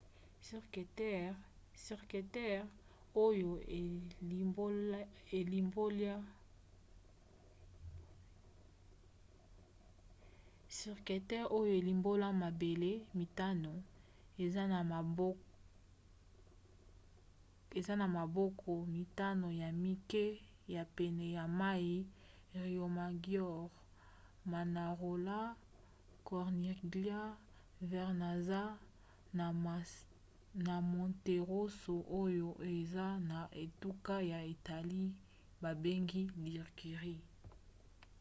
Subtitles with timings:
[1.83, 2.59] cinque terre
[3.25, 3.51] oyo
[11.79, 13.71] elimbolia mabele mitano
[14.43, 14.63] eza
[17.99, 20.25] na bamboka mitano ya mike
[20.75, 21.91] ya pene ya mai
[22.63, 23.71] riomaggiore
[24.51, 25.37] manarola
[26.27, 27.21] corniglia
[27.89, 28.61] vernazza
[30.69, 35.07] na monterosso oyo eza na etuka ya italie
[35.63, 37.13] babengi ligurie